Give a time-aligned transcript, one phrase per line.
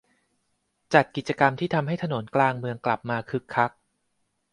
[0.93, 3.71] จัดกิจกรรมที่ทำให้ถนนกลางเมืองกลับมาคึกคัก